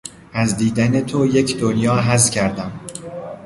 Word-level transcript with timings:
از 0.33 0.57
دیدن 0.57 1.01
تو 1.05 1.25
یک 1.25 1.59
دنیا 1.59 1.95
حظ 2.01 2.29
کردم! 2.29 2.71